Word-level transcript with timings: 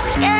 scared. 0.00 0.39